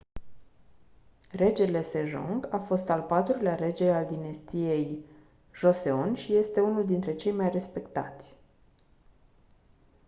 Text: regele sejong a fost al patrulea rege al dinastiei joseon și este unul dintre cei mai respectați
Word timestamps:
regele 1.29 1.81
sejong 1.83 2.45
a 2.51 2.57
fost 2.59 2.89
al 2.89 3.01
patrulea 3.05 3.55
rege 3.55 3.89
al 3.89 4.05
dinastiei 4.05 5.05
joseon 5.53 6.15
și 6.15 6.35
este 6.35 6.59
unul 6.59 6.85
dintre 6.85 7.15
cei 7.15 7.31
mai 7.31 7.49
respectați 7.49 8.35